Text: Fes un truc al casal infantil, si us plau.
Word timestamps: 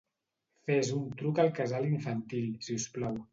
Fes 0.69 0.89
un 0.99 1.03
truc 1.19 1.41
al 1.43 1.51
casal 1.59 1.85
infantil, 1.91 2.49
si 2.69 2.79
us 2.81 2.89
plau. 2.97 3.23